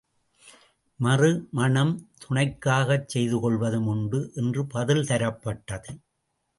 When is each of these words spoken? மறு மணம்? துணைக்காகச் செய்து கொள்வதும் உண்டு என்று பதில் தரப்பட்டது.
மறு 0.99 1.47
மணம்? 1.51 1.93
துணைக்காகச் 2.17 3.07
செய்து 3.07 3.39
கொள்வதும் 3.39 3.87
உண்டு 3.87 4.31
என்று 4.35 4.67
பதில் 4.67 5.07
தரப்பட்டது. 5.07 5.91